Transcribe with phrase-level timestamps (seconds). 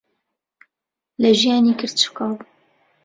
[1.21, 2.35] لە ژیانی کرچ و کاڵ.